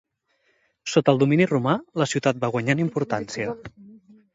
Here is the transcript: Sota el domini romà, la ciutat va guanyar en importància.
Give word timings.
Sota 0.93 1.13
el 1.15 1.21
domini 1.25 1.47
romà, 1.53 1.77
la 2.03 2.11
ciutat 2.15 2.43
va 2.47 2.53
guanyar 2.59 2.79
en 2.79 2.87
importància. 2.91 3.57